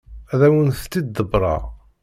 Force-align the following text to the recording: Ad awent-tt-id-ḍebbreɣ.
Ad 0.33 0.41
awent-tt-id-ḍebbreɣ. 0.47 1.61